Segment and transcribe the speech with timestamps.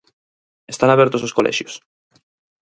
[0.73, 1.73] Están abertos os colexios?